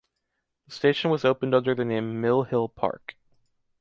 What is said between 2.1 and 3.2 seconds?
Mill Hill Park.